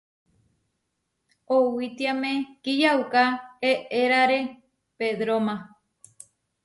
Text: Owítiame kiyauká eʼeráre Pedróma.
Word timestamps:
Owítiame 1.55 2.33
kiyauká 2.63 3.23
eʼeráre 3.71 4.39
Pedróma. 4.97 5.55